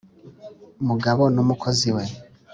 mugabo 0.87 1.23
n’umukozi 1.35 1.89
we 1.95 2.03